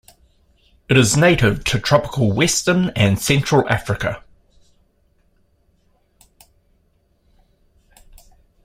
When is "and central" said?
2.95-3.69